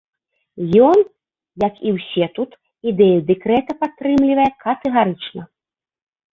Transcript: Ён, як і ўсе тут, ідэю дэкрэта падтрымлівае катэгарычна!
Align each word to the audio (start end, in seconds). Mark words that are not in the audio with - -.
Ён, 0.91 0.99
як 1.65 1.73
і 1.89 1.93
ўсе 1.99 2.25
тут, 2.39 2.51
ідэю 2.93 3.19
дэкрэта 3.29 3.71
падтрымлівае 3.85 4.51
катэгарычна! 4.67 5.41